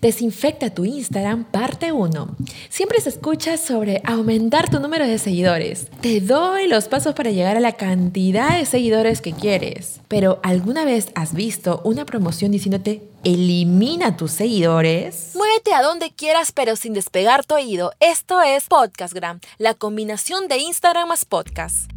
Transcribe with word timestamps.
Desinfecta 0.00 0.70
tu 0.70 0.84
Instagram, 0.84 1.44
parte 1.44 1.90
1. 1.90 2.36
Siempre 2.68 3.00
se 3.00 3.08
escucha 3.08 3.56
sobre 3.56 4.00
aumentar 4.04 4.70
tu 4.70 4.78
número 4.78 5.06
de 5.06 5.18
seguidores. 5.18 5.88
Te 6.00 6.20
doy 6.20 6.68
los 6.68 6.86
pasos 6.86 7.14
para 7.14 7.32
llegar 7.32 7.56
a 7.56 7.60
la 7.60 7.72
cantidad 7.72 8.56
de 8.56 8.64
seguidores 8.64 9.20
que 9.20 9.32
quieres. 9.32 10.00
Pero 10.06 10.38
¿alguna 10.44 10.84
vez 10.84 11.08
has 11.16 11.34
visto 11.34 11.80
una 11.84 12.04
promoción 12.04 12.52
diciéndote 12.52 13.02
elimina 13.24 14.16
tus 14.16 14.30
seguidores? 14.30 15.32
Muévete 15.34 15.74
a 15.74 15.82
donde 15.82 16.12
quieras 16.12 16.52
pero 16.52 16.76
sin 16.76 16.92
despegar 16.92 17.44
tu 17.44 17.56
oído. 17.56 17.92
Esto 17.98 18.40
es 18.40 18.68
Podcastgram, 18.68 19.40
la 19.58 19.74
combinación 19.74 20.46
de 20.46 20.58
Instagram 20.58 21.08
más 21.08 21.24
podcast. 21.24 21.90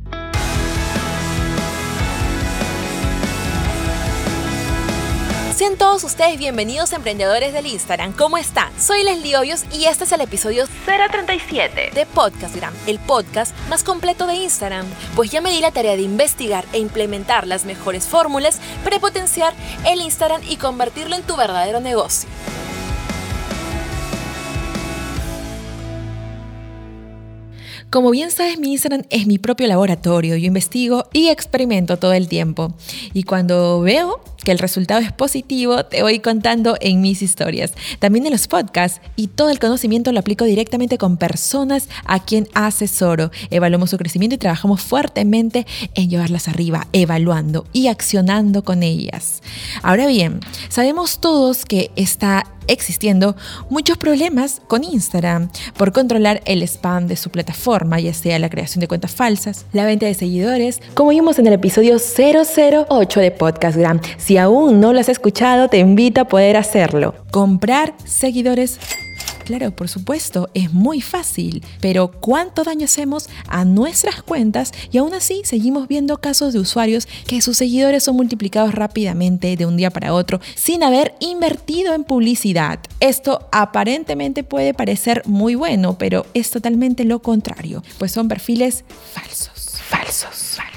Sean 5.61 5.77
todos 5.77 6.03
ustedes 6.03 6.39
bienvenidos 6.39 6.91
emprendedores 6.91 7.53
del 7.53 7.67
Instagram. 7.67 8.13
¿Cómo 8.13 8.39
están? 8.39 8.71
Soy 8.81 9.03
Leslie 9.03 9.37
Hoyos 9.37 9.63
y 9.71 9.85
este 9.85 10.05
es 10.05 10.11
el 10.11 10.21
episodio 10.21 10.65
037 10.87 11.91
de 11.93 12.05
Podcastgram, 12.07 12.73
el 12.87 12.97
podcast 12.97 13.55
más 13.69 13.83
completo 13.83 14.25
de 14.25 14.37
Instagram. 14.37 14.87
Pues 15.15 15.29
ya 15.29 15.39
me 15.39 15.51
di 15.51 15.59
la 15.59 15.69
tarea 15.69 15.95
de 15.95 16.01
investigar 16.01 16.65
e 16.73 16.79
implementar 16.79 17.45
las 17.45 17.65
mejores 17.65 18.07
fórmulas 18.07 18.59
para 18.83 18.97
potenciar 18.97 19.53
el 19.87 20.01
Instagram 20.01 20.41
y 20.49 20.55
convertirlo 20.55 21.15
en 21.15 21.21
tu 21.21 21.35
verdadero 21.35 21.79
negocio. 21.79 22.27
Como 27.91 28.09
bien 28.09 28.31
sabes, 28.31 28.57
mi 28.57 28.71
Instagram 28.71 29.03
es 29.11 29.27
mi 29.27 29.37
propio 29.37 29.67
laboratorio. 29.67 30.37
Yo 30.37 30.47
investigo 30.47 31.07
y 31.13 31.27
experimento 31.27 31.97
todo 31.97 32.13
el 32.13 32.29
tiempo. 32.29 32.73
Y 33.13 33.23
cuando 33.23 33.81
veo 33.81 34.21
que 34.43 34.51
el 34.51 34.59
resultado 34.59 34.99
es 35.01 35.11
positivo, 35.11 35.85
te 35.85 36.01
voy 36.01 36.19
contando 36.19 36.75
en 36.81 37.01
mis 37.01 37.21
historias, 37.21 37.73
también 37.99 38.25
en 38.25 38.31
los 38.31 38.47
podcasts 38.47 39.01
y 39.15 39.27
todo 39.27 39.49
el 39.49 39.59
conocimiento 39.59 40.11
lo 40.11 40.19
aplico 40.19 40.45
directamente 40.45 40.97
con 40.97 41.17
personas 41.17 41.87
a 42.05 42.23
quien 42.23 42.47
asesoro. 42.53 43.31
Evaluamos 43.49 43.89
su 43.89 43.97
crecimiento 43.97 44.35
y 44.35 44.39
trabajamos 44.39 44.81
fuertemente 44.81 45.65
en 45.95 46.09
llevarlas 46.09 46.47
arriba, 46.47 46.87
evaluando 46.93 47.65
y 47.73 47.87
accionando 47.87 48.63
con 48.63 48.83
ellas. 48.83 49.41
Ahora 49.83 50.07
bien, 50.07 50.39
sabemos 50.69 51.19
todos 51.19 51.65
que 51.65 51.91
está 51.95 52.45
existiendo 52.67 53.35
muchos 53.69 53.97
problemas 53.97 54.61
con 54.67 54.83
Instagram 54.83 55.49
por 55.77 55.91
controlar 55.91 56.41
el 56.45 56.63
spam 56.63 57.07
de 57.07 57.15
su 57.15 57.29
plataforma, 57.29 57.99
ya 57.99 58.13
sea 58.13 58.39
la 58.39 58.49
creación 58.49 58.81
de 58.81 58.87
cuentas 58.87 59.15
falsas, 59.15 59.65
la 59.73 59.85
venta 59.85 60.05
de 60.05 60.13
seguidores, 60.13 60.81
como 60.93 61.09
vimos 61.09 61.39
en 61.39 61.47
el 61.47 61.53
episodio 61.53 61.97
008 61.97 63.19
de 63.19 63.31
Podcastgram. 63.31 63.99
Si 64.17 64.37
aún 64.37 64.79
no 64.79 64.93
lo 64.93 64.99
has 64.99 65.09
escuchado, 65.09 65.67
te 65.67 65.79
invito 65.79 66.21
a 66.21 66.25
poder 66.25 66.57
hacerlo. 66.57 67.15
Comprar 67.31 67.93
seguidores 68.05 68.79
Claro, 69.45 69.71
por 69.71 69.89
supuesto, 69.89 70.49
es 70.53 70.71
muy 70.73 71.01
fácil, 71.01 71.63
pero 71.79 72.11
¿cuánto 72.11 72.63
daño 72.63 72.85
hacemos 72.85 73.29
a 73.47 73.65
nuestras 73.65 74.21
cuentas 74.21 74.71
y 74.91 74.97
aún 74.97 75.13
así 75.13 75.41
seguimos 75.45 75.87
viendo 75.87 76.17
casos 76.17 76.53
de 76.53 76.59
usuarios 76.59 77.07
que 77.27 77.41
sus 77.41 77.57
seguidores 77.57 78.03
son 78.03 78.15
multiplicados 78.15 78.73
rápidamente 78.73 79.55
de 79.55 79.65
un 79.65 79.77
día 79.77 79.89
para 79.89 80.13
otro 80.13 80.39
sin 80.55 80.83
haber 80.83 81.15
invertido 81.19 81.93
en 81.93 82.03
publicidad? 82.03 82.79
Esto 82.99 83.47
aparentemente 83.51 84.43
puede 84.43 84.73
parecer 84.73 85.23
muy 85.25 85.55
bueno, 85.55 85.97
pero 85.97 86.25
es 86.33 86.51
totalmente 86.51 87.03
lo 87.03 87.21
contrario, 87.21 87.83
pues 87.97 88.11
son 88.11 88.27
perfiles 88.27 88.83
falsos, 89.13 89.81
falsos, 89.89 90.55
falsos. 90.57 90.70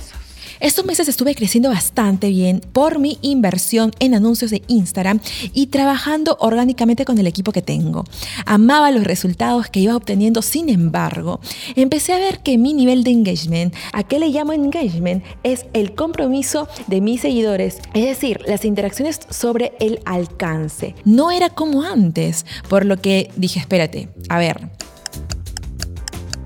Estos 0.65 0.87
meses 0.87 1.09
estuve 1.09 1.35
creciendo 1.35 1.69
bastante 1.69 2.31
bien 2.31 2.63
por 2.73 2.99
mi 2.99 3.19
inversión 3.21 3.91
en 3.99 4.15
anuncios 4.15 4.51
de 4.51 4.63
Instagram 4.67 5.21
y 5.53 5.67
trabajando 5.67 6.39
orgánicamente 6.41 7.05
con 7.05 7.19
el 7.19 7.27
equipo 7.27 7.53
que 7.53 7.61
tengo. 7.61 8.05
Amaba 8.47 8.91
los 8.91 9.05
resultados 9.05 9.69
que 9.69 9.81
iba 9.81 9.95
obteniendo, 9.95 10.41
sin 10.41 10.71
embargo, 10.71 11.39
empecé 11.77 12.15
a 12.15 12.19
ver 12.19 12.39
que 12.41 12.57
mi 12.57 12.73
nivel 12.73 13.05
de 13.05 13.11
engagement, 13.11 13.75
¿a 13.93 14.05
qué 14.05 14.19
le 14.19 14.29
llamo 14.29 14.55
engagement? 14.55 15.23
Es 15.43 15.67
el 15.75 15.95
compromiso 15.95 16.67
de 16.87 17.03
mis 17.03 17.21
seguidores, 17.21 17.81
es 17.93 18.07
decir, 18.07 18.41
las 18.47 18.65
interacciones 18.65 19.21
sobre 19.29 19.75
el 19.81 20.01
alcance. 20.07 20.95
No 21.05 21.31
era 21.31 21.51
como 21.51 21.83
antes, 21.83 22.47
por 22.71 22.87
lo 22.87 22.97
que 22.97 23.31
dije, 23.37 23.61
espérate, 23.61 24.09
a 24.31 24.39
ver, 24.39 24.71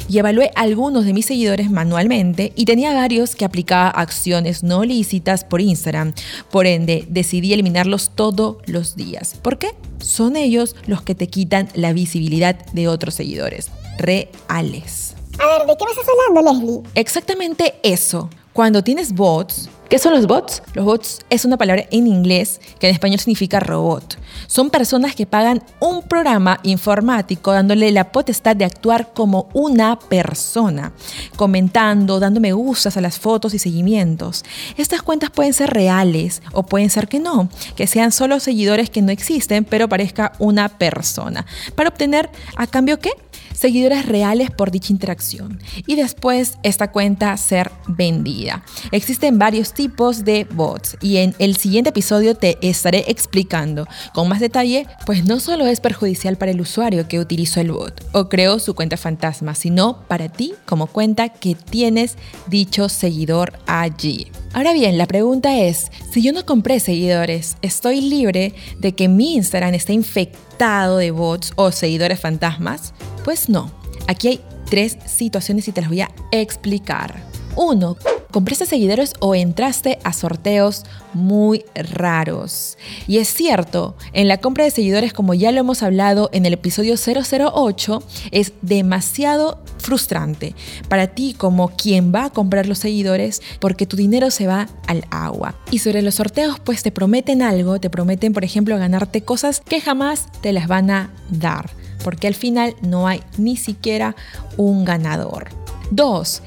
y 0.09 0.19
evalué 0.19 0.51
algunos 0.55 1.05
de 1.05 1.13
mis 1.13 1.27
seguidores 1.27 1.71
manualmente 1.71 2.53
y 2.57 2.65
tenía 2.65 2.95
varios 2.95 3.37
que 3.37 3.45
aplicaba 3.45 3.91
acciones 3.91 4.63
no 4.63 4.85
lícitas 4.85 5.45
por 5.45 5.61
Instagram. 5.61 6.15
Por 6.51 6.67
ende, 6.67 7.05
decidí 7.09 7.53
eliminarlos 7.53 8.11
todos 8.15 8.57
los 8.67 8.97
días. 8.97 9.35
¿Por 9.43 9.59
qué? 9.59 9.71
Son 9.99 10.37
ellos 10.37 10.75
los 10.87 11.03
que 11.03 11.15
te 11.15 11.29
quitan 11.29 11.69
la 11.75 11.93
visibilidad 11.93 12.57
de 12.73 12.89
otros 12.89 13.15
seguidores 13.15 13.71
reales. 13.99 15.15
A 15.39 15.47
ver, 15.47 15.67
¿de 15.67 15.77
qué 15.77 15.85
me 15.85 15.91
estás 15.91 16.07
hablando, 16.29 16.53
Leslie? 16.53 16.83
Exactamente 16.95 17.75
eso. 17.83 18.29
Cuando 18.53 18.83
tienes 18.83 19.13
bots, 19.13 19.69
¿qué 19.89 19.99
son 19.99 20.13
los 20.15 20.27
bots? 20.27 20.63
Los 20.75 20.85
bots 20.85 21.21
es 21.31 21.45
una 21.45 21.57
palabra 21.57 21.85
en 21.91 22.07
inglés 22.07 22.61
que 22.79 22.89
en 22.89 22.95
español 22.95 23.19
significa 23.19 23.61
robot. 23.61 24.19
Son 24.47 24.71
personas 24.71 25.15
que 25.15 25.27
pagan 25.27 25.63
un 25.81 26.03
programa 26.03 26.61
informático 26.63 27.53
dándole 27.53 27.91
la 27.91 28.13
potestad 28.13 28.57
de 28.57 28.65
actuar 28.65 29.13
como 29.13 29.49
una 29.53 29.99
persona, 29.99 30.93
comentando, 31.37 32.21
dando 32.21 32.41
me 32.41 32.53
gustas 32.53 32.97
a 32.97 33.01
las 33.01 33.19
fotos 33.19 33.55
y 33.55 33.59
seguimientos. 33.59 34.45
Estas 34.77 35.03
cuentas 35.03 35.31
pueden 35.31 35.53
ser 35.53 35.71
reales 35.71 36.43
o 36.53 36.63
pueden 36.63 36.91
ser 36.91 37.09
que 37.09 37.19
no, 37.19 37.49
que 37.77 37.87
sean 37.87 38.13
solo 38.13 38.41
seguidores 38.41 38.91
que 38.91 39.03
no 39.03 39.11
existen, 39.11 39.65
pero 39.65 39.89
parezca 39.89 40.33
una 40.39 40.69
persona. 40.69 41.47
Para 41.75 41.89
obtener 41.89 42.31
a 42.57 42.67
cambio 42.67 42.99
qué? 42.99 43.11
Seguidores 43.55 44.07
reales 44.07 44.51
por 44.51 44.71
dicha 44.71 44.93
interacción 44.93 45.61
y 45.87 45.97
después 45.97 46.59
esta 46.63 46.91
cuenta 46.91 47.37
ser 47.37 47.71
vendida. 47.87 48.65
Existen 48.93 49.39
varios 49.39 49.73
tipos 49.73 50.25
de 50.25 50.45
bots 50.45 50.97
y 51.01 51.19
en 51.19 51.35
el 51.39 51.57
siguiente 51.57 51.91
episodio 51.91 52.35
te 52.35 52.59
estaré 52.61 53.05
explicando 53.09 53.87
con 54.15 54.29
más 54.29 54.41
detalle, 54.41 54.87
pues 55.07 55.25
no 55.25 55.41
solo 55.41 55.67
es 55.67 55.81
perjudicial 55.81 56.37
para 56.37 56.53
el 56.53 56.61
usuario 56.61 57.09
que 57.09 57.19
utilizó 57.19 57.61
el 57.61 57.73
bot 57.73 58.05
o 58.13 58.29
creó 58.29 58.59
su 58.59 58.75
cuenta 58.75 58.97
fantasma, 58.97 59.55
sino 59.55 60.03
para 60.09 60.29
ti 60.29 60.55
como 60.67 60.87
cuenta 60.87 61.29
que 61.29 61.55
tienes 61.55 62.17
dicho 62.49 62.89
seguidor 62.89 63.59
allí. 63.67 64.31
Ahora 64.53 64.73
bien, 64.73 64.99
la 64.99 65.07
pregunta 65.07 65.59
es, 65.59 65.91
si 66.11 66.23
yo 66.23 66.33
no 66.33 66.47
compré 66.47 66.81
seguidores, 66.81 67.57
¿estoy 67.63 68.01
libre 68.01 68.55
de 68.79 68.93
que 68.93 69.09
mi 69.09 69.35
Instagram 69.35 69.75
esté 69.75 69.93
infectado 69.93 70.97
de 70.97 71.11
bots 71.11 71.53
o 71.57 71.71
seguidores 71.71 72.21
fantasmas? 72.21 72.95
Pues 73.29 73.51
no. 73.51 73.71
Aquí 74.07 74.29
hay 74.29 74.41
tres 74.71 74.97
situaciones 75.05 75.69
y 75.69 75.73
te 75.73 75.83
las 75.83 75.91
voy 75.91 76.01
a 76.01 76.11
explicar. 76.31 77.23
Uno, 77.57 77.99
compraste 78.31 78.65
seguidores 78.65 79.13
o 79.21 79.35
entraste 79.35 79.99
a 80.03 80.15
sorteos 80.15 80.87
muy 81.13 81.67
raros. 81.75 82.79
Y 83.07 83.19
es 83.19 83.29
cierto, 83.29 83.97
en 84.15 84.29
la 84.29 84.39
compra 84.39 84.65
de 84.65 84.71
seguidores, 84.71 85.13
como 85.13 85.35
ya 85.35 85.53
lo 85.53 85.61
hemos 85.61 85.83
hablado 85.83 86.31
en 86.33 86.47
el 86.47 86.55
episodio 86.55 86.95
008, 86.95 88.03
es 88.31 88.55
demasiado 88.63 89.63
frustrante 89.77 90.55
para 90.89 91.09
ti 91.09 91.35
como 91.37 91.69
quien 91.69 92.15
va 92.15 92.25
a 92.25 92.31
comprar 92.31 92.67
los 92.67 92.79
seguidores 92.79 93.43
porque 93.61 93.85
tu 93.85 93.99
dinero 93.99 94.31
se 94.31 94.47
va 94.47 94.71
al 94.87 95.05
agua. 95.11 95.55
Y 95.71 95.81
sobre 95.81 96.01
los 96.01 96.15
sorteos, 96.15 96.61
pues 96.61 96.83
te 96.83 96.93
prometen 96.93 97.43
algo, 97.43 97.79
te 97.79 97.91
prometen, 97.91 98.33
por 98.33 98.45
ejemplo, 98.45 98.79
ganarte 98.79 99.21
cosas 99.21 99.61
que 99.61 99.83
jamás 99.83 100.29
te 100.41 100.55
las 100.55 100.67
van 100.67 100.91
a 100.91 101.11
dar 101.29 101.69
porque 102.03 102.27
al 102.27 102.35
final 102.35 102.75
no 102.83 103.07
hay 103.07 103.23
ni 103.37 103.57
siquiera 103.57 104.17
un 104.57 104.85
ganador. 104.85 105.49
2. 105.91 106.43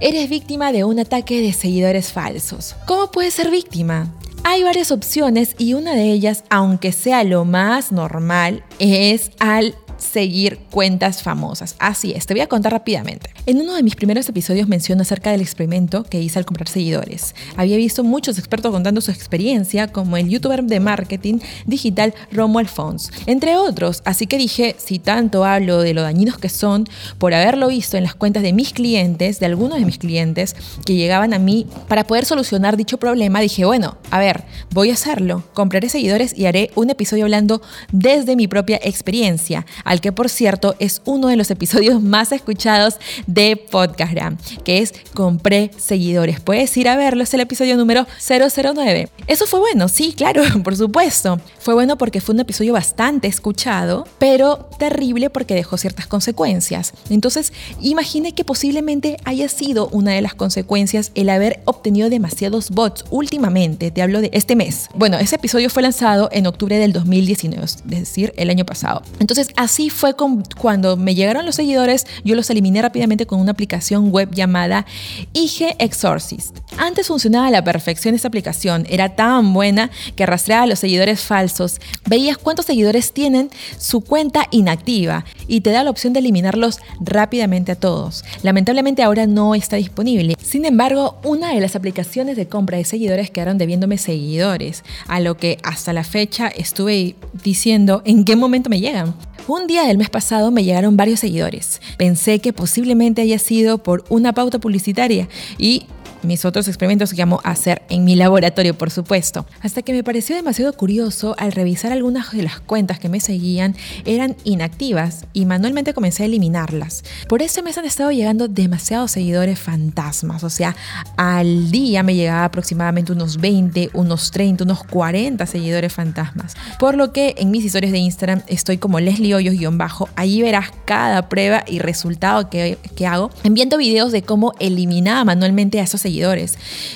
Eres 0.00 0.28
víctima 0.28 0.72
de 0.72 0.84
un 0.84 0.98
ataque 0.98 1.40
de 1.40 1.52
seguidores 1.52 2.12
falsos. 2.12 2.74
¿Cómo 2.86 3.10
puedes 3.10 3.34
ser 3.34 3.50
víctima? 3.50 4.12
Hay 4.44 4.64
varias 4.64 4.90
opciones 4.90 5.54
y 5.56 5.74
una 5.74 5.94
de 5.94 6.10
ellas, 6.10 6.42
aunque 6.50 6.90
sea 6.90 7.22
lo 7.22 7.44
más 7.44 7.92
normal, 7.92 8.64
es 8.80 9.30
al 9.38 9.76
seguir 10.02 10.58
cuentas 10.70 11.22
famosas. 11.22 11.76
Así 11.78 12.12
es, 12.12 12.26
te 12.26 12.34
voy 12.34 12.40
a 12.40 12.48
contar 12.48 12.72
rápidamente. 12.72 13.30
En 13.46 13.60
uno 13.60 13.74
de 13.74 13.82
mis 13.82 13.96
primeros 13.96 14.28
episodios 14.28 14.68
menciono 14.68 15.02
acerca 15.02 15.30
del 15.30 15.40
experimento 15.40 16.04
que 16.04 16.20
hice 16.20 16.38
al 16.38 16.44
comprar 16.44 16.68
seguidores. 16.68 17.34
Había 17.56 17.76
visto 17.76 18.04
muchos 18.04 18.38
expertos 18.38 18.72
contando 18.72 19.00
su 19.00 19.10
experiencia, 19.10 19.88
como 19.88 20.16
el 20.16 20.28
youtuber 20.28 20.64
de 20.64 20.80
marketing 20.80 21.38
digital 21.66 22.14
Romo 22.30 22.58
Alfons, 22.58 23.10
entre 23.26 23.56
otros. 23.56 24.02
Así 24.04 24.26
que 24.26 24.38
dije, 24.38 24.76
si 24.78 24.98
tanto 24.98 25.44
hablo 25.44 25.80
de 25.80 25.94
lo 25.94 26.02
dañinos 26.02 26.38
que 26.38 26.48
son, 26.48 26.86
por 27.18 27.34
haberlo 27.34 27.68
visto 27.68 27.96
en 27.96 28.04
las 28.04 28.14
cuentas 28.14 28.42
de 28.42 28.52
mis 28.52 28.72
clientes, 28.72 29.40
de 29.40 29.46
algunos 29.46 29.78
de 29.78 29.86
mis 29.86 29.98
clientes 29.98 30.56
que 30.84 30.94
llegaban 30.94 31.32
a 31.34 31.38
mí 31.38 31.66
para 31.88 32.04
poder 32.04 32.24
solucionar 32.24 32.76
dicho 32.76 32.98
problema, 32.98 33.40
dije, 33.40 33.64
bueno, 33.64 33.96
a 34.10 34.18
ver, 34.18 34.44
voy 34.70 34.90
a 34.90 34.94
hacerlo. 34.94 35.44
Compraré 35.54 35.88
seguidores 35.88 36.36
y 36.36 36.46
haré 36.46 36.70
un 36.74 36.90
episodio 36.90 37.24
hablando 37.24 37.62
desde 37.92 38.36
mi 38.36 38.48
propia 38.48 38.80
experiencia 38.82 39.64
al 39.92 40.00
que 40.00 40.10
por 40.10 40.30
cierto 40.30 40.74
es 40.78 41.02
uno 41.04 41.28
de 41.28 41.36
los 41.36 41.50
episodios 41.50 42.02
más 42.02 42.32
escuchados 42.32 42.96
de 43.26 43.56
Podcastgram, 43.56 44.38
que 44.64 44.78
es 44.78 44.94
Compré 45.12 45.70
seguidores. 45.76 46.40
Puedes 46.40 46.74
ir 46.78 46.88
a 46.88 46.96
verlo, 46.96 47.22
es 47.22 47.34
el 47.34 47.40
episodio 47.40 47.76
número 47.76 48.06
009. 48.26 49.10
Eso 49.26 49.46
fue 49.46 49.60
bueno, 49.60 49.88
sí, 49.88 50.14
claro, 50.16 50.42
por 50.64 50.76
supuesto. 50.76 51.38
Fue 51.58 51.74
bueno 51.74 51.98
porque 51.98 52.22
fue 52.22 52.34
un 52.34 52.40
episodio 52.40 52.72
bastante 52.72 53.28
escuchado, 53.28 54.06
pero 54.18 54.70
terrible 54.78 55.28
porque 55.28 55.54
dejó 55.54 55.76
ciertas 55.76 56.06
consecuencias. 56.06 56.94
Entonces, 57.10 57.52
imagine 57.82 58.32
que 58.32 58.46
posiblemente 58.46 59.18
haya 59.24 59.50
sido 59.50 59.88
una 59.88 60.12
de 60.12 60.22
las 60.22 60.34
consecuencias 60.34 61.12
el 61.14 61.28
haber 61.28 61.60
obtenido 61.66 62.08
demasiados 62.08 62.70
bots 62.70 63.04
últimamente. 63.10 63.90
Te 63.90 64.00
hablo 64.00 64.22
de 64.22 64.30
este 64.32 64.56
mes. 64.56 64.88
Bueno, 64.94 65.18
ese 65.18 65.36
episodio 65.36 65.68
fue 65.68 65.82
lanzado 65.82 66.30
en 66.32 66.46
octubre 66.46 66.78
del 66.78 66.94
2019, 66.94 67.62
es 67.62 67.84
decir, 67.84 68.32
el 68.38 68.48
año 68.48 68.64
pasado. 68.64 69.02
Entonces, 69.20 69.48
así 69.56 69.81
fue 69.90 70.14
cuando 70.14 70.96
me 70.96 71.14
llegaron 71.14 71.46
los 71.46 71.56
seguidores, 71.56 72.06
yo 72.24 72.34
los 72.34 72.50
eliminé 72.50 72.82
rápidamente 72.82 73.26
con 73.26 73.40
una 73.40 73.52
aplicación 73.52 74.10
web 74.10 74.30
llamada 74.32 74.86
IG 75.32 75.76
Exorcist. 75.78 76.58
Antes 76.78 77.08
funcionaba 77.08 77.46
a 77.46 77.50
la 77.50 77.64
perfección 77.64 78.14
esta 78.14 78.28
aplicación, 78.28 78.86
era 78.88 79.10
tan 79.10 79.52
buena 79.52 79.90
que 80.16 80.26
rastreaba 80.26 80.64
a 80.64 80.66
los 80.66 80.78
seguidores 80.78 81.20
falsos, 81.20 81.80
veías 82.06 82.38
cuántos 82.38 82.66
seguidores 82.66 83.12
tienen 83.12 83.50
su 83.78 84.00
cuenta 84.00 84.48
inactiva 84.50 85.24
y 85.48 85.60
te 85.60 85.70
da 85.70 85.84
la 85.84 85.90
opción 85.90 86.12
de 86.12 86.20
eliminarlos 86.20 86.80
rápidamente 87.00 87.72
a 87.72 87.76
todos. 87.76 88.24
Lamentablemente 88.42 89.02
ahora 89.02 89.26
no 89.26 89.54
está 89.54 89.76
disponible. 89.76 90.36
Sin 90.42 90.64
embargo, 90.64 91.18
una 91.24 91.54
de 91.54 91.60
las 91.60 91.76
aplicaciones 91.76 92.36
de 92.36 92.48
compra 92.48 92.78
de 92.78 92.84
seguidores 92.84 93.30
quedaron 93.30 93.58
debiéndome 93.58 93.98
seguidores, 93.98 94.84
a 95.08 95.20
lo 95.20 95.36
que 95.36 95.58
hasta 95.62 95.92
la 95.92 96.04
fecha 96.04 96.48
estuve 96.48 97.16
diciendo 97.44 98.02
en 98.04 98.24
qué 98.24 98.36
momento 98.36 98.70
me 98.70 98.80
llegan. 98.80 99.14
Un 99.48 99.66
día 99.66 99.82
del 99.82 99.98
mes 99.98 100.08
pasado 100.08 100.52
me 100.52 100.62
llegaron 100.62 100.96
varios 100.96 101.18
seguidores. 101.18 101.80
Pensé 101.96 102.38
que 102.38 102.52
posiblemente 102.52 103.22
haya 103.22 103.40
sido 103.40 103.78
por 103.78 104.04
una 104.08 104.32
pauta 104.32 104.60
publicitaria 104.60 105.28
y 105.58 105.86
mis 106.22 106.44
otros 106.44 106.68
experimentos 106.68 107.12
que 107.12 107.22
amo 107.22 107.40
hacer 107.44 107.82
en 107.88 108.04
mi 108.04 108.14
laboratorio, 108.14 108.76
por 108.76 108.90
supuesto. 108.90 109.46
Hasta 109.60 109.82
que 109.82 109.92
me 109.92 110.04
pareció 110.04 110.36
demasiado 110.36 110.72
curioso 110.72 111.34
al 111.38 111.52
revisar 111.52 111.92
algunas 111.92 112.32
de 112.32 112.42
las 112.42 112.60
cuentas 112.60 112.98
que 112.98 113.08
me 113.08 113.20
seguían 113.20 113.74
eran 114.04 114.36
inactivas 114.44 115.26
y 115.32 115.44
manualmente 115.46 115.94
comencé 115.94 116.22
a 116.22 116.26
eliminarlas. 116.26 117.02
Por 117.28 117.42
eso 117.42 117.62
me 117.62 117.70
han 117.76 117.84
estado 117.84 118.12
llegando 118.12 118.48
demasiados 118.48 119.10
seguidores 119.12 119.58
fantasmas, 119.58 120.44
o 120.44 120.50
sea, 120.50 120.76
al 121.16 121.70
día 121.70 122.02
me 122.02 122.14
llegaba 122.14 122.44
aproximadamente 122.44 123.12
unos 123.12 123.38
20, 123.38 123.90
unos 123.94 124.30
30, 124.30 124.64
unos 124.64 124.84
40 124.84 125.44
seguidores 125.46 125.92
fantasmas. 125.92 126.54
Por 126.78 126.96
lo 126.96 127.12
que 127.12 127.34
en 127.38 127.50
mis 127.50 127.64
historias 127.64 127.92
de 127.92 127.98
Instagram 127.98 128.42
estoy 128.46 128.78
como 128.78 129.00
Leslie 129.00 129.34
Hoyos-bajo, 129.34 130.08
allí 130.16 130.42
verás 130.42 130.70
cada 130.84 131.28
prueba 131.28 131.64
y 131.66 131.78
resultado 131.78 132.48
que, 132.48 132.78
que 132.94 133.06
hago, 133.06 133.30
enviando 133.42 133.78
videos 133.78 134.12
de 134.12 134.22
cómo 134.22 134.52
eliminaba 134.60 135.24
manualmente 135.24 135.80
a 135.80 135.82
esos 135.82 136.00
seguidores 136.00 136.11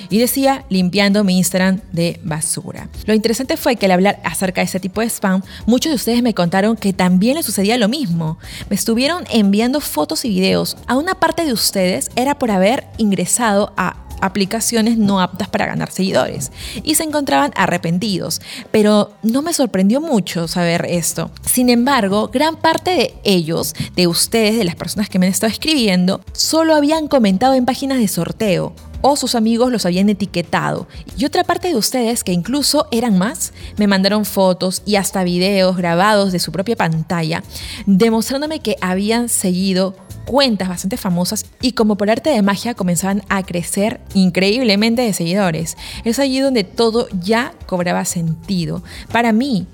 y 0.09 0.17
decía 0.19 0.65
limpiando 0.69 1.23
mi 1.23 1.37
Instagram 1.37 1.81
de 1.91 2.19
basura. 2.23 2.89
Lo 3.05 3.13
interesante 3.13 3.57
fue 3.57 3.75
que 3.75 3.85
al 3.85 3.91
hablar 3.91 4.19
acerca 4.23 4.61
de 4.61 4.65
ese 4.65 4.79
tipo 4.79 5.01
de 5.01 5.07
spam, 5.07 5.41
muchos 5.65 5.91
de 5.91 5.95
ustedes 5.95 6.23
me 6.23 6.33
contaron 6.33 6.75
que 6.75 6.93
también 6.93 7.35
les 7.35 7.45
sucedía 7.45 7.77
lo 7.77 7.87
mismo. 7.87 8.37
Me 8.69 8.75
estuvieron 8.75 9.23
enviando 9.31 9.81
fotos 9.81 10.25
y 10.25 10.29
videos. 10.29 10.77
A 10.87 10.95
una 10.95 11.15
parte 11.15 11.45
de 11.45 11.53
ustedes 11.53 12.09
era 12.15 12.37
por 12.37 12.51
haber 12.51 12.85
ingresado 12.97 13.73
a 13.77 14.07
aplicaciones 14.21 14.97
no 14.97 15.21
aptas 15.21 15.47
para 15.47 15.65
ganar 15.65 15.91
seguidores 15.91 16.51
y 16.83 16.95
se 16.95 17.03
encontraban 17.03 17.51
arrepentidos, 17.55 18.41
pero 18.71 19.13
no 19.23 19.41
me 19.41 19.53
sorprendió 19.53 20.01
mucho 20.01 20.47
saber 20.47 20.85
esto. 20.89 21.31
Sin 21.41 21.69
embargo, 21.69 22.29
gran 22.33 22.55
parte 22.55 22.91
de 22.91 23.13
ellos, 23.23 23.75
de 23.95 24.07
ustedes, 24.07 24.57
de 24.57 24.63
las 24.63 24.75
personas 24.75 25.09
que 25.09 25.19
me 25.19 25.25
han 25.27 25.31
estado 25.31 25.51
escribiendo, 25.51 26.21
solo 26.33 26.75
habían 26.75 27.07
comentado 27.07 27.53
en 27.53 27.65
páginas 27.65 27.99
de 27.99 28.07
sorteo 28.07 28.73
o 29.01 29.15
sus 29.15 29.35
amigos 29.35 29.71
los 29.71 29.85
habían 29.85 30.09
etiquetado. 30.09 30.87
Y 31.17 31.25
otra 31.25 31.43
parte 31.43 31.69
de 31.69 31.75
ustedes, 31.75 32.23
que 32.23 32.31
incluso 32.31 32.87
eran 32.91 33.17
más, 33.17 33.53
me 33.77 33.87
mandaron 33.87 34.25
fotos 34.25 34.81
y 34.85 34.95
hasta 34.95 35.23
videos 35.23 35.77
grabados 35.77 36.31
de 36.31 36.39
su 36.39 36.51
propia 36.51 36.75
pantalla, 36.75 37.43
demostrándome 37.85 38.59
que 38.59 38.75
habían 38.81 39.29
seguido 39.29 39.95
cuentas 40.27 40.67
bastante 40.67 40.97
famosas 40.97 41.45
y 41.61 41.71
como 41.71 41.95
por 41.95 42.11
arte 42.11 42.29
de 42.29 42.41
magia 42.41 42.73
comenzaban 42.73 43.23
a 43.29 43.43
crecer 43.43 44.01
increíblemente 44.13 45.01
de 45.01 45.13
seguidores. 45.13 45.77
Es 46.03 46.19
allí 46.19 46.39
donde 46.39 46.65
todo 46.65 47.07
ya 47.23 47.53
cobraba 47.65 48.03
sentido. 48.03 48.83
Para 49.11 49.31
mí, 49.31 49.65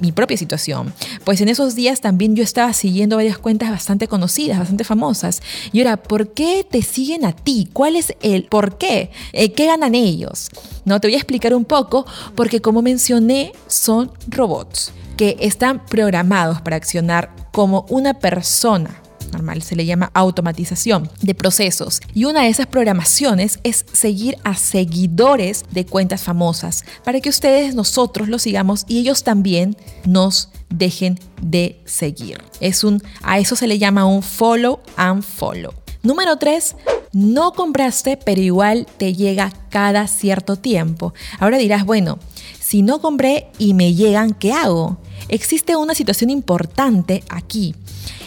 mi 0.00 0.12
propia 0.12 0.36
situación, 0.36 0.92
pues 1.24 1.40
en 1.40 1.48
esos 1.48 1.74
días 1.74 2.02
también 2.02 2.36
yo 2.36 2.44
estaba 2.44 2.72
siguiendo 2.74 3.16
varias 3.16 3.38
cuentas 3.38 3.70
bastante 3.70 4.06
conocidas, 4.06 4.58
bastante 4.58 4.84
famosas. 4.84 5.40
Y 5.72 5.80
ahora, 5.80 5.96
¿por 5.96 6.34
qué 6.34 6.66
te 6.70 6.82
siguen 6.82 7.24
a 7.24 7.32
ti? 7.32 7.70
¿Cuál 7.72 7.96
es 7.96 8.14
el 8.20 8.44
por 8.44 8.76
qué? 8.76 9.10
Eh, 9.32 9.52
¿Qué 9.52 9.66
ganan 9.66 9.94
ellos? 9.94 10.50
No, 10.84 11.00
te 11.00 11.08
voy 11.08 11.14
a 11.14 11.18
explicar 11.18 11.54
un 11.54 11.64
poco 11.64 12.04
porque 12.34 12.60
como 12.60 12.82
mencioné, 12.82 13.52
son 13.68 14.12
robots 14.28 14.92
que 15.16 15.36
están 15.40 15.86
programados 15.86 16.60
para 16.60 16.76
accionar 16.76 17.30
como 17.52 17.86
una 17.88 18.14
persona 18.14 19.00
normal, 19.34 19.62
se 19.62 19.76
le 19.76 19.84
llama 19.84 20.10
automatización 20.14 21.10
de 21.20 21.34
procesos. 21.34 22.00
Y 22.14 22.24
una 22.24 22.42
de 22.42 22.48
esas 22.48 22.66
programaciones 22.66 23.58
es 23.64 23.84
seguir 23.92 24.38
a 24.44 24.54
seguidores 24.54 25.64
de 25.70 25.84
cuentas 25.84 26.22
famosas 26.22 26.84
para 27.04 27.20
que 27.20 27.28
ustedes, 27.28 27.74
nosotros 27.74 28.28
los 28.28 28.42
sigamos 28.42 28.84
y 28.88 28.98
ellos 29.00 29.24
también 29.24 29.76
nos 30.06 30.48
dejen 30.70 31.18
de 31.42 31.80
seguir. 31.84 32.42
Es 32.60 32.84
un, 32.84 33.02
a 33.22 33.38
eso 33.38 33.56
se 33.56 33.66
le 33.66 33.78
llama 33.78 34.06
un 34.06 34.22
follow 34.22 34.80
and 34.96 35.22
follow. 35.22 35.74
Número 36.02 36.36
3. 36.36 36.76
No 37.14 37.52
compraste, 37.52 38.16
pero 38.16 38.40
igual 38.40 38.86
te 38.98 39.14
llega 39.14 39.52
cada 39.70 40.06
cierto 40.06 40.56
tiempo. 40.56 41.14
Ahora 41.38 41.58
dirás, 41.58 41.84
bueno, 41.84 42.18
si 42.60 42.82
no 42.82 43.00
compré 43.00 43.48
y 43.58 43.72
me 43.72 43.94
llegan, 43.94 44.34
¿qué 44.34 44.52
hago? 44.52 44.98
Existe 45.28 45.76
una 45.76 45.94
situación 45.94 46.30
importante 46.30 47.22
aquí. 47.28 47.74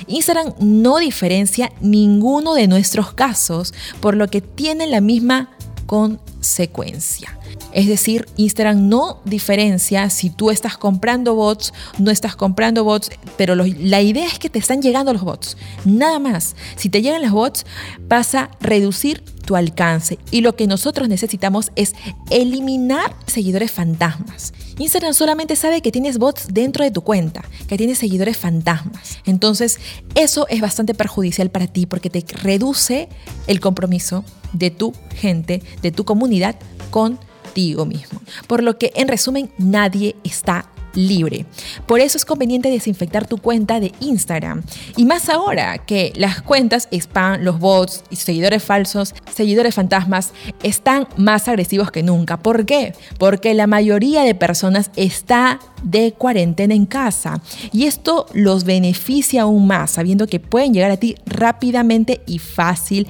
Instagram 0.08 0.54
no 0.60 0.98
diferencia 0.98 1.72
ninguno 1.82 2.54
de 2.54 2.68
nuestros 2.68 3.14
casos, 3.14 3.74
por 4.00 4.16
lo 4.16 4.28
que 4.30 4.42
tiene 4.42 4.88
la 4.88 5.02
misma 5.02 5.57
consecuencia. 5.88 7.40
Es 7.72 7.88
decir, 7.88 8.28
Instagram 8.38 8.88
no 8.90 9.20
diferencia 9.26 10.10
si 10.10 10.30
tú 10.30 10.52
estás 10.52 10.78
comprando 10.78 11.34
bots, 11.34 11.74
no 11.98 12.12
estás 12.12 12.36
comprando 12.36 12.84
bots, 12.84 13.10
pero 13.38 13.56
la 13.56 14.02
idea 14.02 14.28
es 14.28 14.38
que 14.38 14.50
te 14.50 14.60
están 14.60 14.82
llegando 14.82 15.14
los 15.14 15.24
bots. 15.24 15.58
Nada 15.86 16.20
más. 16.20 16.56
Si 16.76 16.90
te 16.90 17.02
llegan 17.02 17.22
los 17.24 17.32
bots, 17.32 17.66
vas 18.08 18.36
a 18.36 18.52
reducir 18.60 19.24
tu 19.46 19.56
alcance. 19.56 20.20
Y 20.30 20.42
lo 20.42 20.56
que 20.56 20.68
nosotros 20.68 21.08
necesitamos 21.08 21.72
es 21.76 21.96
eliminar 22.30 23.16
seguidores 23.26 23.72
fantasmas. 23.72 24.54
Instagram 24.78 25.14
solamente 25.14 25.56
sabe 25.56 25.82
que 25.82 25.92
tienes 25.92 26.18
bots 26.18 26.48
dentro 26.52 26.84
de 26.84 26.92
tu 26.92 27.02
cuenta, 27.02 27.44
que 27.68 27.78
tienes 27.78 27.98
seguidores 27.98 28.38
fantasmas. 28.38 29.20
Entonces, 29.26 29.80
eso 30.16 30.48
es 30.50 30.62
bastante 30.62 30.94
perjudicial 30.94 31.50
para 31.50 31.68
ti 31.68 31.86
porque 31.86 32.10
te 32.10 32.24
reduce 32.38 33.10
el 33.48 33.60
compromiso 33.60 34.24
de 34.58 34.72
tu 34.72 34.94
gente, 35.16 35.62
de 35.82 35.92
tu 35.92 36.06
comunidad 36.06 36.56
contigo 36.92 37.86
mismo. 37.86 38.22
Por 38.48 38.64
lo 38.64 38.78
que, 38.78 38.92
en 38.96 39.08
resumen, 39.08 39.50
nadie 39.58 40.16
está 40.24 40.70
libre. 40.98 41.46
Por 41.86 42.00
eso 42.02 42.18
es 42.18 42.26
conveniente 42.26 42.70
desinfectar 42.70 43.28
tu 43.28 43.38
cuenta 43.38 43.80
de 43.80 43.94
Instagram. 44.00 44.64
Y 44.98 45.06
más 45.06 45.30
ahora 45.30 45.78
que 45.78 46.12
las 46.16 46.42
cuentas 46.42 46.90
spam, 46.92 47.42
los 47.42 47.60
bots 47.60 48.04
seguidores 48.12 48.64
falsos, 48.64 49.14
seguidores 49.34 49.76
fantasmas, 49.76 50.34
están 50.64 51.08
más 51.16 51.48
agresivos 51.48 51.92
que 51.92 52.04
nunca. 52.04 52.38
¿Por 52.38 52.66
qué? 52.66 52.94
Porque 53.20 53.54
la 53.54 53.68
mayoría 53.68 54.24
de 54.24 54.36
personas 54.36 54.90
está 54.96 55.60
de 55.84 56.14
cuarentena 56.14 56.74
en 56.74 56.86
casa. 56.86 57.42
Y 57.72 57.86
esto 57.86 58.26
los 58.34 58.64
beneficia 58.64 59.44
aún 59.44 59.68
más, 59.68 59.92
sabiendo 59.92 60.28
que 60.28 60.40
pueden 60.40 60.74
llegar 60.74 60.92
a 60.92 60.98
ti 60.98 61.16
rápidamente 61.26 62.22
y 62.26 62.40
fácil 62.40 63.08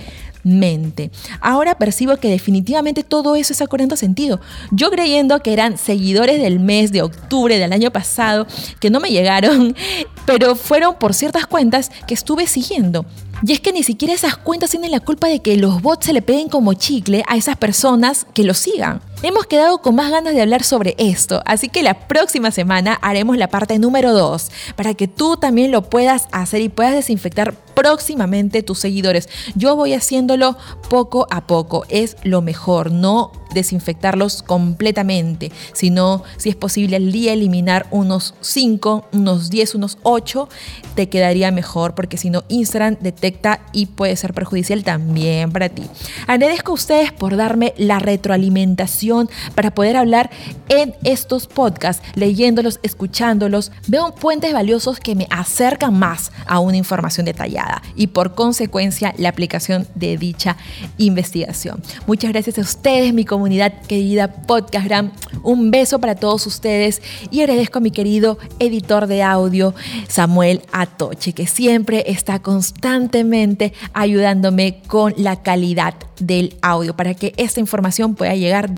Ahora 1.42 1.78
percibo 1.78 2.18
que 2.18 2.30
definitivamente 2.30 3.04
todo 3.04 3.36
eso 3.36 3.54
está 3.54 3.68
cobrando 3.68 3.96
sentido. 3.96 4.40
Yo 4.72 4.90
creyendo 4.90 5.40
que 5.42 5.54
eran 5.54 5.78
seguidores 5.78 6.42
del 6.42 6.60
mes 6.60 6.92
de 6.92 7.02
octubre 7.02 7.60
del 7.60 7.74
año 7.74 7.92
pasado, 7.92 8.48
que 8.80 8.90
no 8.90 9.00
me 9.00 9.10
llegaron, 9.10 9.76
pero 10.26 10.56
fueron 10.56 10.96
por 10.96 11.14
ciertas 11.14 11.46
cuentas 11.46 11.92
que 12.08 12.14
estuve 12.14 12.48
siguiendo. 12.48 13.06
Y 13.46 13.54
es 13.54 13.60
que 13.60 13.72
ni 13.72 13.84
siquiera 13.84 14.14
esas 14.14 14.36
cuentas 14.38 14.72
tienen 14.72 14.92
la 14.92 15.00
culpa 15.00 15.28
de 15.28 15.42
que 15.42 15.58
los 15.58 15.82
bots 15.82 16.08
se 16.08 16.14
le 16.14 16.22
peguen 16.22 16.50
como 16.50 16.74
chicle 16.74 17.24
a 17.28 17.38
esas 17.38 17.56
personas 17.56 18.26
que 18.34 18.44
los 18.44 18.58
sigan. 18.58 19.02
Hemos 19.24 19.48
quedado 19.48 19.80
con 19.80 19.96
más 19.96 20.12
ganas 20.12 20.36
de 20.36 20.44
hablar 20.44 20.64
sobre 20.64 20.94
esto, 21.00 21.42
así 21.48 21.70
que 21.70 21.82
la 21.82 22.08
próxima 22.08 22.52
semana 22.52 23.00
haremos 23.02 23.36
la 23.36 23.48
parte 23.48 23.80
número 23.80 24.14
2 24.14 24.52
para 24.76 24.94
que 24.94 25.08
tú 25.08 25.38
también 25.38 25.72
lo 25.72 25.82
puedas 25.90 26.28
hacer 26.32 26.62
y 26.62 26.70
puedas 26.70 26.94
desinfectar 26.94 27.56
próximamente 27.74 28.62
tus 28.62 28.78
seguidores. 28.78 29.28
Yo 29.56 29.76
voy 29.76 29.94
haciéndolo 29.94 30.56
poco 30.88 31.26
a 31.32 31.48
poco, 31.48 31.84
es 31.90 32.16
lo 32.22 32.44
mejor, 32.44 32.92
no 32.92 33.32
desinfectarlos 33.54 34.44
completamente, 34.44 35.52
sino 35.74 36.24
si 36.38 36.50
es 36.50 36.56
posible 36.56 36.98
al 36.98 37.12
día 37.12 37.34
eliminar 37.34 37.88
unos 37.90 38.36
5, 38.42 39.08
unos 39.14 39.50
10, 39.50 39.76
unos 39.76 39.98
8, 40.04 40.50
te 40.96 41.10
quedaría 41.10 41.50
mejor 41.52 41.96
porque 41.96 42.18
si 42.18 42.30
no 42.30 42.44
Instagram 42.50 42.98
detecta 43.00 43.62
y 43.72 43.88
puede 43.88 44.16
ser 44.16 44.34
perjudicial 44.34 44.84
también 44.84 45.52
para 45.52 45.70
ti. 45.70 45.84
Agradezco 46.28 46.72
a 46.72 46.76
ustedes 46.76 47.12
por 47.12 47.36
darme 47.36 47.74
la 47.78 48.00
retroalimentación 48.00 49.07
para 49.56 49.72
poder 49.72 49.98
hablar 49.98 50.30
en 50.70 50.96
estos 51.04 51.48
podcasts, 51.48 52.04
leyéndolos, 52.16 52.80
escuchándolos. 52.84 53.72
Veo 53.88 54.14
puentes 54.14 54.54
valiosos 54.54 55.00
que 55.00 55.16
me 55.16 55.28
acercan 55.30 55.98
más 55.98 56.32
a 56.46 56.60
una 56.60 56.78
información 56.78 57.26
detallada 57.26 57.82
y 57.96 58.08
por 58.08 58.36
consecuencia 58.36 59.14
la 59.18 59.30
aplicación 59.30 59.88
de 59.96 60.18
dicha 60.18 60.58
investigación. 60.98 61.82
Muchas 62.06 62.32
gracias 62.32 62.58
a 62.58 62.62
ustedes, 62.62 63.14
mi 63.14 63.26
comunidad 63.26 63.74
querida 63.88 64.28
Podcastgram. 64.28 65.12
Un 65.44 65.72
beso 65.72 66.00
para 66.00 66.16
todos 66.16 66.46
ustedes 66.48 67.02
y 67.32 67.42
agradezco 67.42 67.78
a 67.78 67.82
mi 67.82 67.92
querido 67.92 68.38
editor 68.60 69.08
de 69.08 69.24
audio, 69.24 69.74
Samuel 70.08 70.62
Atoche, 70.72 71.34
que 71.34 71.48
siempre 71.48 72.04
está 72.08 72.40
constantemente 72.40 73.74
ayudándome 73.94 74.82
con 74.88 75.14
la 75.18 75.42
calidad 75.42 75.94
del 76.20 76.58
audio 76.62 76.96
para 76.96 77.14
que 77.14 77.34
esta 77.38 77.60
información 77.60 78.16
pueda 78.16 78.36
llegar 78.36 78.74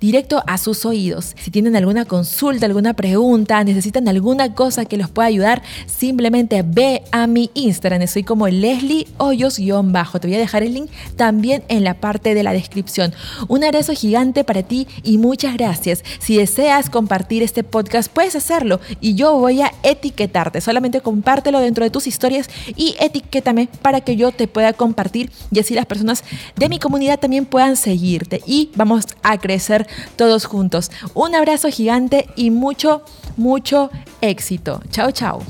a 0.45 0.57
sus 0.57 0.85
oídos. 0.85 1.35
Si 1.41 1.49
tienen 1.49 1.75
alguna 1.75 2.03
consulta, 2.03 2.65
alguna 2.65 2.93
pregunta, 2.93 3.63
necesitan 3.63 4.07
alguna 4.07 4.53
cosa 4.53 4.83
que 4.85 4.97
los 4.97 5.09
pueda 5.09 5.27
ayudar, 5.27 5.61
simplemente 5.85 6.61
ve 6.65 7.03
a 7.11 7.25
mi 7.25 7.49
Instagram. 7.53 8.01
Estoy 8.01 8.23
como 8.23 8.47
Leslie 8.47 9.07
Hoyos-bajo. 9.17 10.19
Te 10.19 10.27
voy 10.27 10.35
a 10.35 10.39
dejar 10.39 10.63
el 10.63 10.73
link 10.73 10.89
también 11.15 11.63
en 11.69 11.83
la 11.83 11.93
parte 11.93 12.33
de 12.33 12.43
la 12.43 12.51
descripción. 12.51 13.13
Un 13.47 13.63
abrazo 13.63 13.93
gigante 13.93 14.43
para 14.43 14.63
ti 14.63 14.88
y 15.03 15.17
muchas 15.17 15.53
gracias. 15.55 16.03
Si 16.19 16.38
deseas 16.38 16.89
compartir 16.89 17.41
este 17.41 17.63
podcast, 17.63 18.11
puedes 18.11 18.35
hacerlo 18.35 18.81
y 18.99 19.15
yo 19.15 19.38
voy 19.38 19.61
a 19.61 19.71
etiquetarte. 19.83 20.59
Solamente 20.59 21.01
compártelo 21.01 21.59
dentro 21.61 21.85
de 21.85 21.91
tus 21.91 22.07
historias 22.07 22.49
y 22.75 22.95
etiquétame 22.99 23.69
para 23.81 24.01
que 24.01 24.17
yo 24.17 24.31
te 24.31 24.47
pueda 24.47 24.73
compartir 24.73 25.31
y 25.51 25.59
así 25.59 25.73
las 25.75 25.85
personas 25.85 26.23
de 26.57 26.67
mi 26.67 26.79
comunidad 26.79 27.19
también 27.19 27.45
puedan 27.45 27.77
seguirte 27.77 28.41
y 28.45 28.69
vamos 28.75 29.05
a 29.23 29.38
crecer 29.38 29.88
todos 30.15 30.45
juntos. 30.45 30.91
Un 31.13 31.35
abrazo 31.35 31.69
gigante 31.69 32.27
y 32.35 32.51
mucho, 32.51 33.03
mucho 33.37 33.89
éxito. 34.21 34.81
Chao, 34.91 35.11
chao. 35.11 35.41